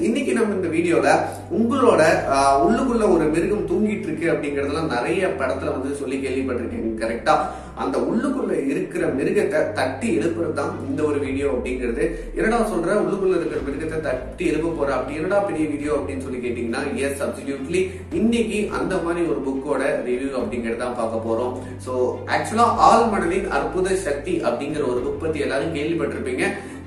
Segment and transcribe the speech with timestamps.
[0.00, 1.08] இன்னைக்கு நம்ம இந்த வீடியோல
[1.50, 2.02] உங்களோட
[2.34, 7.34] ஆஹ், உள்ளுக்குள்ள ஒரு மிருகம் தூங்கிட்டு இருக்கு அப்படிங்கறதெல்லாம் நிறைய படத்துல வந்து சொல்லி கேள்விப்பட்டிருக்கேன் கரெக்டா
[7.76, 8.38] அந்த உள்ளுக்குள்ள
[8.70, 12.04] இருக்கிற மிருகத்தை தட்டி எழுப்புறது தான் இந்த ஒரு வீடியோ அப்படிங்கிறது.
[12.36, 12.88] என்னடா சொல்ற?
[13.00, 17.80] உள்ளுக்குள்ள இருக்கிற மிருகத்தை தட்டி எழுப்ப போற அப்படி என்னடா பெரிய வீடியோ அப்படின்னு சொல்லி கேட்டீங்கன்னா எஸ் அப்சல்யூட்லி
[18.12, 21.54] இன்னைக்கு அந்த மாதிரி ஒரு புக்கோட ரிவ்யூ அப்படிங்கிறது தான் பார்க்க போறோம்.
[21.86, 21.94] சோ
[22.34, 26.44] ஆக்சுவலா ஆல் மனதின் அற்புத சக்தி அப்படிங்கிற ஒரு புக் பத்தி எல்லாரும் கேள்விப்பட்டிருப்பீங்க.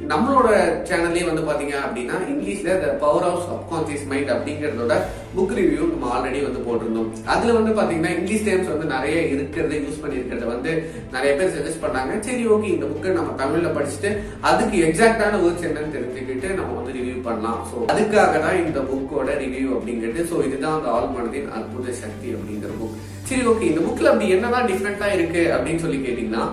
[0.09, 0.47] நம்மளோட
[0.87, 4.95] சேனல்லே வந்து பாத்தீங்க அப்படின்னா இங்கிலீஷ்ல the power of subconscious mind அப்படிங்கறதோட
[5.35, 7.07] book review நம்ம ஆல்ரெடி வந்து போட்டிருந்தோம்.
[7.33, 10.71] அதுல வந்து பாத்தீங்கன்னா இங்கிலீஷ் டைம்ஸ் வந்து நிறைய இருக்கிறத யூஸ் பண்ணிருக்கிறத வந்து
[11.15, 12.11] நிறைய பேர் சஜஸ்ட் பண்ணாங்க.
[12.27, 14.09] சரி ஓகே இந்த புக்கை நம்ம தமிழ்ல படிச்சுட்டு
[14.49, 17.59] அதுக்கு எக்ஸாக்டான வேர்ட்ஸ் என்னன்னு தெரிஞ்சுக்கிட்டு நம்ம வந்து ரிவ்யூ பண்ணலாம்.
[17.69, 20.27] ஸோ அதுக்காக தான் இந்த புக்கோட ரிவ்யூ அப்படிங்கிறது.
[20.31, 24.69] ஸோ இதுதான் அந்த ஆல் மனதின் அற்புத சக்தி அப்படிங்கிற புக் சரி ஓகே இந்த புக்ல அப்படி என்னதான்
[24.69, 26.45] டிஃப்ரெண்டா இருக்கு அப்படின்னு சொல்லி கேட்டீங்கன்னா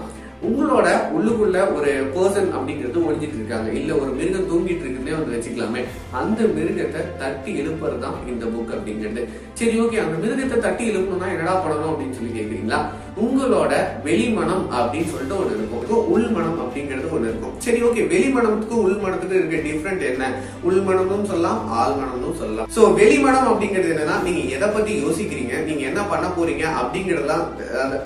[0.48, 3.68] உங்களோட உள்ளுக்குள்ள ஒரு பர்சன் அப்படிங்கிறது ஒழிஞ்சிட்டு இருக்காங்க.
[3.80, 5.80] இல்ல ஒரு மிருகம் தூங்கிட்டு இருக்குன்னே வந்து வச்சுக்கலாமே.
[6.20, 9.22] அந்த மிருகத்தை தட்டி எழுப்புறது தான் இந்த புக் அப்படிங்கிறது.
[9.58, 12.80] சரி ஓகே அந்த மிருகத்தை தட்டி எழுப்பணும்னா என்னடா பண்ணணும் அப்படின்னு சொல்லி கேக்குறீங்களா?
[13.24, 13.72] உங்களோட
[14.06, 15.78] வெளிமனம் அப்படின்னு சொல்லிட்டு ஒண்ணு இருக்கும்.
[16.14, 17.54] உள்மனம் அப்படிங்கிறது ஒண்ணு இருக்கும்.
[17.64, 20.28] சரி ஓகே வெளிமனத்துக்கும் உள்மனத்துக்கும் இருக்க டிஃப்ரெண்ட் என்ன?
[20.68, 22.68] உள்மனமும் சொல்லலாம் ஆழ்மனமும் சொல்லலாம்.
[22.76, 27.44] சோ வெளிமனம் அப்படிங்கிறது என்னன்னா நீங்க எதை பத்தி யோசிக்கிறீங்க நீங்க என்ன பண்ண போறீங்க அப்படிங்கறதெல்லாம்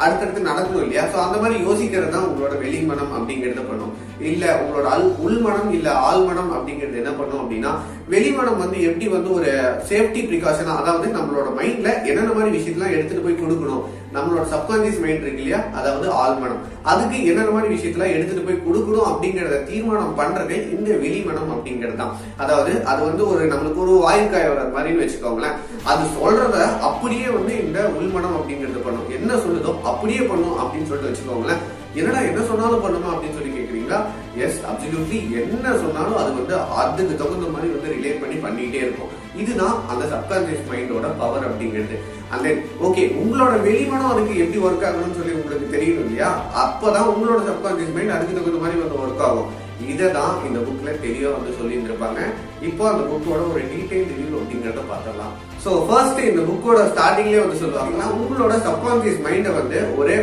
[0.05, 1.05] அடுத்தடுத்து நடக்கும் இல்லையா?
[1.13, 3.93] சோ அந்த மாதிரி யோசிக்கிறது தான் உங்களோட வெளிமனம் அப்படிங்கறத பண்ணும்.
[4.31, 7.73] இல்ல உங்களோட அல் உள்மனம் இல்ல ஆழ்மனம் அப்படிங்கிறது என்ன பண்ணும் அப்படின்னா
[8.15, 9.51] வெளிமனம் வந்து எப்படி வந்து ஒரு
[9.91, 13.85] சேஃப்டி ப்ரிகாஷனா அதாவது நம்மளோட மைண்ட்ல என்னென்ன மாதிரி விஷயத்தெல்லாம் எடுத்துட்டு போய் கொடுக்கணும்?
[14.15, 15.61] நம்மளோட சப்கான்சியஸ் மைண்ட் இருக்கு இல்லையா?
[15.79, 16.63] அதாவது ஆழ்மனம்.
[16.93, 22.73] அதுக்கு என்னென்ன மாதிரி விஷயத்தெல்லாம் எடுத்துட்டு போய் கொடுக்கணும் அப்படிங்கறத தீர்மானம் பண்றதே இந்த வெளிமனம் அப்படிங்கிறது தான் அதாவது
[22.93, 25.57] அது வந்து ஒரு நம்மளுக்கு ஒரு வாயுக்காய் வர மாதிரின்னு வச்சுக்கோங்களேன்.
[25.93, 26.59] அது சொல்றத
[26.91, 29.09] அப்படியே வந்து இந்த உள்மனம் அப்படிங்கிறது பண்ணும்.
[29.21, 31.65] என்ன சொல்லுதோ அப்படியே பண்ணும் அப்படின்னு சொல்லிட்டு வச்சுக்கோங்களேன்.
[32.01, 33.99] என்னடா என்ன சொன்னாலும் பண்ணுமா அப்படின்னு சொல்லி கேக்குறீங்களா?
[34.45, 39.13] எஸ் அப்சல்யூட்லி என்ன சொன்னாலும் அது வந்து அதுக்கு தகுந்த மாதிரி வந்து ரிலேட் பண்ணி பண்ணிட்டே இருக்கும்.
[39.43, 41.97] இதுதான் அந்த சப்கான்சியஸ் மைண்டோட பவர் அப்படிங்கிறது.
[42.35, 42.49] அந்த
[42.87, 46.31] ஓகே உங்களோட வெளிமனம் அதுக்கு எப்படி ஒர்க் ஆகணும்னு சொல்லி உங்களுக்கு தெரியணும் இல்லையா?
[46.65, 49.53] அப்பதான் உங்களோட சப்கான்சியஸ் மைண்ட் அதுக்கு தகுந்த மாதிரி வந்து ஒர்க் ஆகும்.
[49.93, 52.21] இதை தான் இந்த புக்ல தெளிவா வந்து சொல்லி இருந்திருப்பாங்க
[52.69, 58.07] இப்போ அந்த புக்கோட ஒரு டீடைல் ரிவ்யூ அப்படிங்கறத பார்த்தலாம் சோ ஃபர்ஸ்ட் இந்த புக்கோட ஸ்டார்டிங்லயே வந்து சொல்லுவாங்கன்னா
[58.17, 60.15] உங்களோட சப்கான்சியஸ் மைண்ட வந்து ஒரு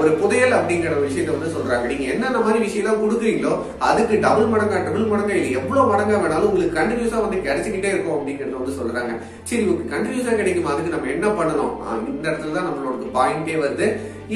[0.00, 1.84] ஒரு புதையல் அப்படிங்கிற விஷயத்த வந்து சொல்றாங்க.
[1.92, 3.52] நீங்க என்னென்ன மாதிரி விஷயம் கொடுக்குறீங்களோ
[3.88, 8.60] அதுக்கு டபுள் மடங்கா டபுள் மடங்கா இல்ல எவ்வளவு மடங்கா வேணாலும் உங்களுக்கு கண்டினியூஸா வந்து கிடைச்சிக்கிட்டே இருக்கும் அப்படிங்கறத
[8.60, 9.12] வந்து சொல்றாங்க.
[9.48, 10.70] சரி உங்களுக்கு கண்டினியூஸா கிடைக்கும்?
[10.74, 11.74] அதுக்கு நம்ம என்ன பண்ணணும்?
[12.12, 13.88] இந்த இடத்துல தான் நம்மளோட பாயிண்டே வருது.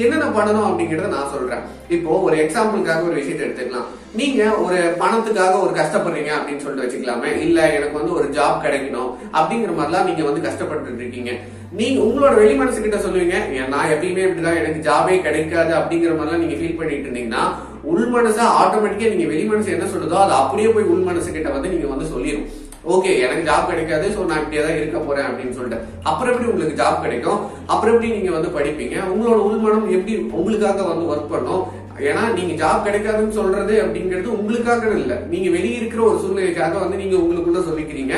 [0.03, 1.65] என்னென்ன பண்ணணும் அப்படிங்கறத நான் சொல்றேன்.
[1.95, 3.89] இப்போ ஒரு எக்ஸாம்பிளுக்காக ஒரு விஷயத்தை எடுத்துக்கலாம்.
[4.19, 7.29] நீங்க ஒரு பணத்துக்காக ஒரு கஷ்டப்படுறீங்க அப்படின்னு சொல்லிட்டு வச்சுக்கலாமே.
[7.47, 11.33] இல்ல எனக்கு வந்து ஒரு ஜாப் கிடைக்கணும் அப்படிங்கிற மாதிரிலாம் நீங்க வந்து கஷ்டப்பட்டு இருக்கீங்க.
[11.79, 13.37] நீங்க உங்களோட வெளி மனசு கிட்ட சொல்லுவீங்க
[13.73, 17.45] நான் எப்பயுமே இப்படிதான் எனக்கு ஜாபே கிடைக்காது அப்படிங்கிற மாதிரிலாம் நீங்க ஃபீல் பண்ணிட்டு இருந்தீங்கன்னா
[17.91, 21.71] உள் மனசா ஆட்டோமேட்டிக்கா நீங்க வெளி மனசு என்ன சொல்லுதோ அது அப்படியே போய் உள் மனசு கிட்ட வந்து
[21.73, 22.45] நீங்க வந்து சொல்லிடும்
[22.93, 25.77] ஓகே எனக்கு ஜாப் கிடைக்காது சோ நான் இப்படியே தான் இருக்க போறேன் அப்படின்னு சொல்லிட்டு.
[26.09, 27.39] அப்புறம் எப்படி உங்களுக்கு ஜாப் கிடைக்கும்?
[27.73, 28.95] அப்புறம் எப்படி நீங்க வந்து படிப்பீங்க?
[29.13, 31.61] உங்களோட உள்மனம் எப்படி உங்களுக்காக வந்து ஒர்க் பண்ணும்?
[32.09, 35.25] ஏன்னா நீங்க ஜாப் கிடைக்காதுன்னு சொல்றது அப்படிங்கிறது உங்களுக்காக இல்ல.
[35.33, 38.13] நீங்க வெளியே இருக்கிற ஒரு சூழ்நிலைக்காக வந்து நீங்க உங்களுக்குள்ள சொல்லிக்கிறீங்க.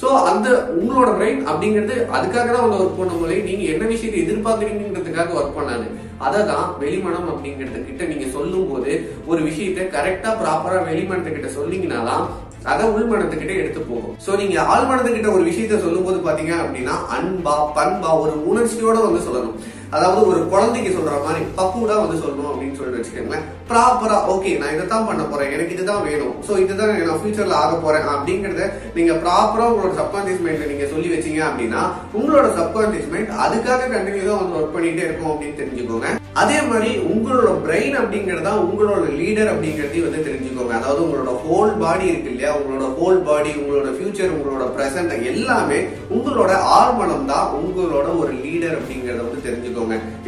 [0.00, 0.48] சோ அந்த
[0.80, 5.86] உங்களோட பிரெயின் அப்படிங்கிறது அதுக்காக தான் வந்து ஒர்க் பண்ண போலே நீங்க என்ன விஷயத்தை எதிர்பார்க்கறீங்கிறதுக்காக ஒர்க் பண்ணாது
[6.26, 6.40] அதை.
[6.52, 7.78] தான் வெளிமனம் அப்படிங்கிறது.
[7.86, 8.92] கிட்ட நீங்க சொல்லும் போது
[9.26, 12.24] ஒரு விஷயத்தை கரெக்டா ப்ராப்பரா வெளிமனத்து கிட்ட சொன்னீங்கன்னா தான்
[12.64, 14.16] அதை உள்மனத்துக்கிட்ட எடுத்து போகும்.
[14.26, 19.56] சோ நீங்க ஆழ்மனத்துக்கிட்ட ஒரு விஷயத்த சொல்லும் போது பாத்தீங்க அப்படின்னா அன்பா பண்பா ஒரு உணர்ச்சியோட வந்து சொல்லணும்.
[19.96, 23.46] அதாவது ஒரு குழந்தைக்கு சொல்ற மாதிரி பக்குவடா வந்து சொல்லணும் அப்படின்னு சொல்லிட்டு வச்சுக்கோங்களேன்.
[23.70, 25.52] ப்ராப்பரா ஓகே நான் இதை தான் பண்ண போறேன்.
[25.56, 26.36] எனக்கு இதுதான் வேணும்.
[26.46, 28.68] சோ இதுதான் நான் ஃபியூச்சர்ல ஆக போறேன் அப்படிங்கறத
[28.98, 31.82] நீங்க ப்ராப்பரா உங்களோட சப்கான்சியஸ் மைண்ட்ல நீங்க சொல்லி வச்சீங்க அப்படின்னா
[32.20, 36.08] உங்களோட சப்கான்சியஸ் மைண்ட் அதுக்காக கண்டினியூஸா வந்து ஒர்க் பண்ணிட்டே இருக்கும் அப்படின்னு தெரிஞ்சுக்கோங்க.
[36.40, 40.74] அதே மாதிரி உங்களோட பிரெயின் அப்படிங்கறதா உங்களோட லீடர் அப்படிங்கறதையும் வந்து தெரிஞ்சுக்கோங்க.
[40.80, 42.52] அதாவது உங்களோட ஹோல் பாடி இருக்கு இல்லையா?
[42.58, 45.80] உங்களோட ஹோல் பாடி உங்களோட ஃபியூச்சர் உங்களோட பிரசன்ட் எல்லாமே
[46.16, 49.78] உங்களோட ஆழ்மனம் தான் உங்களோட ஒரு லீடர் அப்படிங்கறத வந்து தெரிஞ்சுக்கோங்க.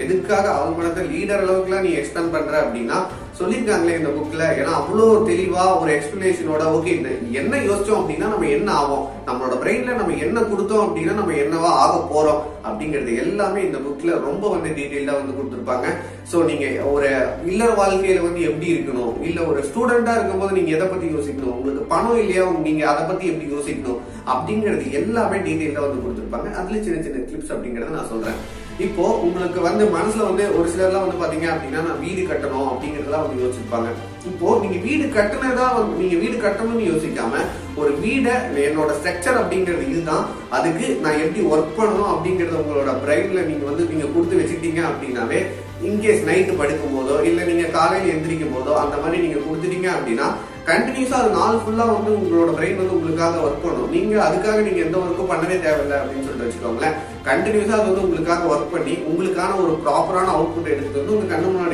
[0.03, 2.99] எதுக்காக ஆழ்மனத்தை லீடர் அளவுக்குலாம் நீ எக்ஸ்பெண்ட் பண்ற அப்படின்னா
[3.39, 6.93] சொல்லியிருக்காங்களே இந்த புக்ல ஏன்னா அவ்வளோ தெளிவா ஒரு எக்ஸ்பிளேஷனோட ஓகே
[7.41, 11.95] என்ன யோசிச்சோம் அப்படின்னா நம்ம என்ன ஆகும் நம்மளோட பிரெயின்ல நம்ம என்ன கொடுத்தோம் அப்படின்னா நம்ம என்னவா ஆக
[12.13, 12.41] போறோம்?
[12.69, 15.87] அப்படிங்கிறது எல்லாமே இந்த புக்ல ரொம்ப வந்து டீட்டெயிலா வந்து கொடுத்துருப்பாங்க.
[16.33, 17.09] சோ நீங்க ஒரு
[17.51, 19.23] இல்லற வாழ்க்கையில வந்து எப்படி இருக்கணும்?
[19.29, 21.57] இல்ல ஒரு ஸ்டூடெண்டா இருக்கும்போது நீங்க எதை பத்தி யோசிக்கணும்?
[21.59, 22.45] உங்களுக்கு பணம் இல்லையா?
[22.69, 24.01] நீங்க அதை பத்தி எப்படி யோசிக்கணும்?
[24.27, 26.51] அப்படிங்கிறது எல்லாமே டீட்டெயிலா வந்து கொடுத்துருப்பாங்க.
[26.63, 28.41] அதுல சின்ன சின்ன கிளிப்ஸ் அப்படிங்கறத நான் சொல்றேன்.
[28.87, 33.41] இப்போ உங்களுக்கு வந்து மனசுல வந்து ஒரு சிலர்லாம் வந்து பாத்தீங்க அப்படின்னா நான் வீடு கட்டணும் அப்படிங்கறதெல்லாம் வந்து
[33.43, 33.89] யோசிச்சிருப்பாங்க.
[34.31, 37.43] இப்போ நீங்க வீடு கட்டினதா வந்து நீங்க வீடு கட்டணும்னு யோசிக்காம
[37.81, 38.35] ஒரு வீடை
[38.69, 40.25] என்னோட ஸ்ட்ரக்சர் அப்படிங்கிறது இதுதான்.
[40.57, 45.41] அதுக்கு நான் எப்படி ஒர்க் பண்ணணும் அப்படிங்கறத உங்களோட பிரெயின்ல நீங்க வந்து நீங்க கொடுத்து வச்சுக்கிட்டீங்க அப்படின்னாவே
[45.89, 50.27] இன்கேஸ் நைட்டு படுக்கும் போதோ இல்ல நீங்க காலையில எந்திரிக்கும் போதோ அந்த மாதிரி நீங்க கொடுத்துட்டீங்க அப்படின்னா
[50.69, 53.89] கண்டினியூஸாக அது நாள் ஃபுல்லாக வந்து உங்களோட பிரெயின் வந்து உங்களுக்காக ஒர்க் பண்ணும்.
[53.95, 56.97] நீங்கள் அதுக்காக நீங்கள் எந்த ஒர்க்கும் பண்ணவே தேவையில்லை அப்படின்னு சொல்லிட்டு வச்சுக்கோங்களேன்.
[57.29, 61.72] கண்டினியூஸாக அது வந்து உங்களுக்காக ஒர்க் பண்ணி உங்களுக்கான ஒரு ப்ராப்பரான அவுட்புட் எடுத்துட்டு வந்து உங்கள் கண்ணு முன்னாடி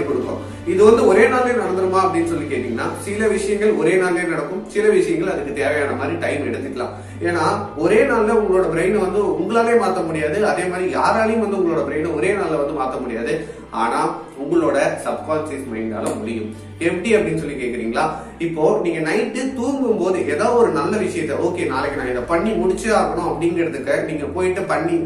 [0.73, 5.33] இது வந்து ஒரே நாளே நடந்துருமா அப்படின்னு சொல்லி கேட்டீங்கன்னா சில விஷயங்கள் ஒரே நாளே நடக்கும் சில விஷயங்கள்
[5.35, 6.95] அதுக்கு தேவையான மாதிரி டைம் எடுத்துக்கலாம்.
[7.29, 7.45] ஏன்னா
[7.85, 12.33] ஒரே நாள்ல உங்களோட பிரெயினை வந்து உங்களாலே மாற்ற முடியாது அதே மாதிரி யாராலையும் வந்து உங்களோட பிரெயினை ஒரே
[12.41, 13.35] நாள்ல வந்து மாற்ற முடியாது.
[13.83, 14.01] ஆனா
[14.43, 14.77] உங்களோட
[15.07, 16.51] சப்கான்சியஸ் மைண்டால முடியும்.
[16.89, 18.05] எப்படி அப்படின்னு சொல்லி கேக்குறீங்களா?
[18.47, 22.89] இப்போ நீங்க நைட்டு தூங்கும் போது ஏதோ ஒரு நல்ல விஷயத்த ஓகே நாளைக்கு நான் இதை பண்ணி முடிச்சு
[23.01, 24.97] ஆகணும் அப்படிங்கிறதுக்கு நீங்க போயிட்டு பண்ணி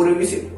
[0.00, 0.52] ஒரு விஷயம்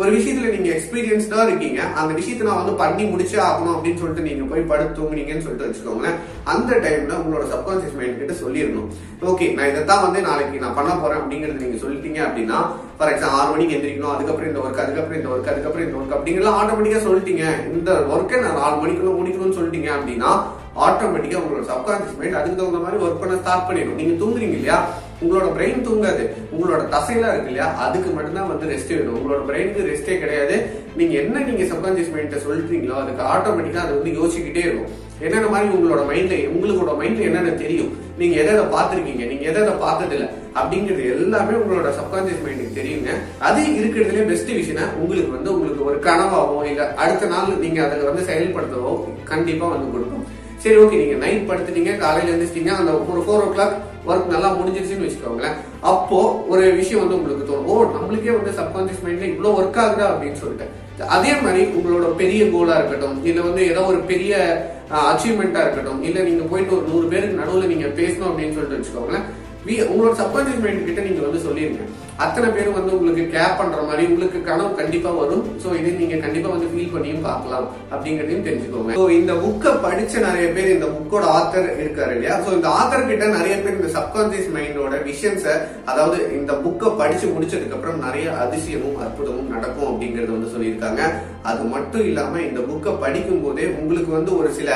[0.00, 1.80] ஒரு விஷயத்துல நீங்க எக்ஸ்பீரியன்ஸ்டா இருக்கீங்க.
[2.00, 6.16] அந்த விஷயத்த நான் வந்து பண்ணி முடிச்சே ஆகணும் அப்படின்னு சொல்லிட்டு நீங்க போய் படுத்து தூங்குனீங்கன்னு சொல்லிட்டு வச்சுக்கோங்களேன்.
[6.52, 8.88] அந்த டைம்ல உங்களோட சப்கான்சியஸ் மைண்ட் கிட்ட சொல்லிடணும்.
[9.30, 12.60] ஓகே நான் இதைத்தான் வந்து நாளைக்கு நான் பண்ண போறேன் அப்படிங்கறது நீங்க சொல்லிட்டீங்க அப்படின்னா
[13.00, 16.58] ஃபார் எக்ஸாம்பிள் ஆறு மணிக்கு எந்திரிக்கணும் அதுக்கப்புறம் இந்த ஒர்க் அதுக்கப்புறம் இந்த ஒர்க் அதுக்கப்புறம் இந்த ஒர்க் அப்படிங்கலாம்
[16.60, 17.44] ஆட்டோமேட்டிக்கா சொல்லிட்டீங்க.
[17.74, 20.32] இந்த ஒர்க்கை நான் நாலு மணிக்குள்ள முடிக்கணும்னு சொல்லிட்டீங்க அப்படின்னா
[20.76, 24.78] ஆட்டோமேட்டிக்காக உங்களோட சப்கான்சியஸ் மைண்ட் அதுக்கு தகுந்த மாதிரி ஒர்க் பண்ண ஸ்டார்ட் பண்ணிடும் நீங்கள் தூங்குறீங்க இல்லையா?
[25.22, 26.22] உங்களோட பிரெயின் தூங்காது.
[26.54, 27.74] உங்களோட தசையெல்லாம் இருக்கு இல்லையா?
[27.84, 29.16] அதுக்கு மட்டும்தான் வந்து ரெஸ்ட் வேணும்.
[29.18, 30.56] உங்களோட பிரெயினுக்கு ரெஸ்டே கிடையாது.
[30.96, 34.90] நீங்க என்ன நீங்க சப்கான்சியஸ் மைண்ட சொல்றீங்களோ அதுக்கு ஆட்டோமேட்டிக்கா அது வந்து யோசிக்கிட்டே இருக்கும்.
[35.20, 37.90] என்னென்ன மாதிரி உங்களோட மைண்ட்ல உங்களோட மைண்ட்ல என்னென்ன தெரியும்?
[38.18, 39.26] நீங்க எதை எதை பார்த்துருக்கீங்க?
[39.32, 43.10] நீங்க எதை எதை பார்த்தது அப்படிங்கிறது எல்லாமே உங்களோட சப்கான்சியஸ் மைண்டுக்கு தெரியுங்க.
[43.38, 48.28] அது இருக்கிறதுலே பெஸ்ட் விஷயம்னா உங்களுக்கு வந்து உங்களுக்கு ஒரு கனவாவோ இல்லை அடுத்த நாள் நீங்க அதை வந்து
[48.32, 50.26] செயல்படுத்தவோ கண்டிப்பா வந்து கொடுக்கும்.
[50.62, 53.76] சரி ஓகே நீங்க நைட் படுத்துட்டீங்க காலையில எழுந்திரிச்சிட்டீங்க அந்த ஒரு ஃபோர் ஓ கிளாக்
[54.08, 55.56] ஒர்க் நல்லா முடிஞ்சிருச்சுன்னு வச்சுக்கோங்களேன்.
[55.90, 56.18] அப்போ
[56.52, 57.70] ஒரு விஷயம் வந்து உங்களுக்கு தோணும்.
[57.72, 60.66] ஓ நம்மளுக்கே வந்து சப்கான்சியஸ் மைண்ட்ல இவ்வளவு ஒர்க் ஆகுதா அப்படின்னு சொல்லிட்டு.
[61.16, 64.32] அதே மாதிரி உங்களோட பெரிய கோலா இருக்கட்டும் இல்ல வந்து ஏதோ ஒரு பெரிய
[65.10, 69.26] அச்சீவ்மெண்டா இருக்கட்டும் இல்ல நீங்க போயிட்டு ஒரு நூறு பேருக்கு நடுவுல நீங்க பேசணும் அப்படின்னு சொல்லிட்டு வச்சுக்கோங்களேன்.
[69.66, 71.82] வீ உங்களோட சப்கான்சியஸ் மைண்ட் கிட்ட நீங்க வந்து சொல்லிருங்க.
[72.24, 75.44] அத்தனை பேரும் வந்து உங்களுக்கு கேப் பண்ற மாதிரி உங்களுக்கு கனவு கண்டிப்பா வரும்.
[75.62, 78.96] சோ இதை நீங்க கண்டிப்பா வந்து ஃபீல் பண்ணியும் பார்க்கலாம் அப்படிங்கறதையும் தெரிஞ்சுக்கோங்க.
[78.98, 82.36] சோ இந்த புக்கை படிச்ச நிறைய பேர் இந்த புக்கோட ஆத்தர் இருக்காரு இல்லையா?
[82.44, 85.46] சோ இந்த ஆத்தர் கிட்ட நிறைய பேர் இந்த சப்கான்சியஸ் மைண்டோட விஷயன்ஸ
[85.90, 91.02] அதாவது இந்த புக்கை படிச்சு முடிச்சதுக்கு அப்புறம் நிறைய அதிசயமும் அற்புதமும் நடக்கும் அப்படிங்கறத வந்து சொல்லியிருக்காங்க.
[91.52, 94.70] அது மட்டும் இல்லாம இந்த புக்கை படிக்கும் போதே உங்களுக்கு வந்து ஒரு சில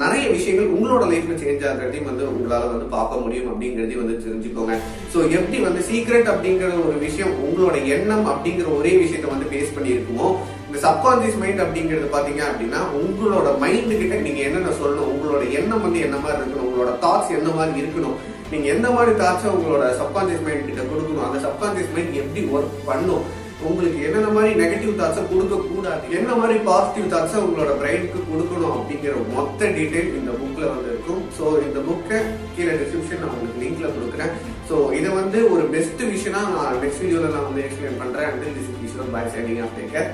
[0.00, 4.74] நிறைய விஷயங்கள் உங்களோட லைஃப்ல சேஞ்ச் ஆகிறதையும் வந்து உங்களால வந்து பார்க்க முடியும் அப்படிங்கறதையும் வந்து தெரிஞ்சுக்கோங்க.
[5.12, 10.28] சோ எப்படி வந்து சீக்ரெட் அப்படிங்கிற ஒரு விஷயம் உங்களோட எண்ணம் அப்படிங்கிற ஒரே விஷயத்த வந்து பேஸ் பண்ணியிருக்குமோ
[10.66, 16.00] இந்த சப்கான்சியஸ் மைண்ட் அப்படிங்கிறது பாத்தீங்க அப்படின்னா உங்களோட மைண்டு கிட்ட நீங்க என்னென்ன சொல்லணும் உங்களோட எண்ணம் வந்து
[16.00, 18.16] என்ன மாதிரி இருக்கணும் உங்களோட தாட்ஸ் என்ன மாதிரி இருக்கணும்
[18.50, 23.22] நீங்க எந்த மாதிரி தாட்ஸை உங்களோட சப்கான்சியஸ் மைண்ட் கிட்ட கொடுக்கணும் அந்த சப்கான்சியஸ் மைண்ட் எப்படி ஒர்க் பண்ணும்
[23.64, 29.14] உங்களுக்கு என்னென்ன மாதிரி நெகட்டிவ் தாட்ஸை கொடுக்க கூடாது என்ன மாதிரி பாசிட்டிவ் தாட்ஸை உங்களோட பிரெயினுக்கு கொடுக்கணும் அப்படிங்கிற
[29.34, 32.18] மொத்த டீடைல் இந்த புக்கில் வந்து இருக்கும் ஸோ இந்த புக்கை
[32.56, 34.34] கீழே டிஸ்கிரிப்ஷன் நான் உங்களுக்கு லிங்க்ல கொடுக்குறேன்.
[34.68, 38.72] ஸோ இதை வந்து ஒரு பெஸ்ட் விஷயமா நான் நெக்ஸ்ட் வீடியோவில் நான் வந்து எக்ஸ்பிளைன் பண்ணுறேன் and this
[38.86, 40.10] is bye signing off take care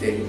[0.00, 0.24] சரி